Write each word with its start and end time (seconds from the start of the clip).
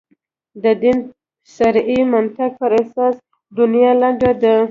د 0.63 0.65
دین 0.81 0.97
صریح 1.55 1.99
منطق 2.13 2.51
پر 2.59 2.71
اساس 2.81 3.15
دنیا 3.59 3.91
لنډه 4.01 4.31
ده. 4.41 4.55